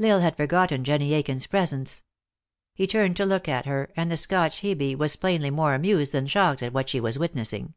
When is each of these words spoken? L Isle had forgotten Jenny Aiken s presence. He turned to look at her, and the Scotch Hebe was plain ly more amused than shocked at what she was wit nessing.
L 0.00 0.10
Isle 0.10 0.20
had 0.22 0.36
forgotten 0.36 0.82
Jenny 0.82 1.14
Aiken 1.14 1.36
s 1.36 1.46
presence. 1.46 2.02
He 2.74 2.88
turned 2.88 3.16
to 3.16 3.24
look 3.24 3.46
at 3.48 3.64
her, 3.66 3.92
and 3.96 4.10
the 4.10 4.16
Scotch 4.16 4.62
Hebe 4.62 4.96
was 4.98 5.14
plain 5.14 5.40
ly 5.40 5.50
more 5.50 5.72
amused 5.74 6.10
than 6.10 6.26
shocked 6.26 6.64
at 6.64 6.72
what 6.72 6.88
she 6.88 6.98
was 6.98 7.16
wit 7.16 7.36
nessing. 7.36 7.74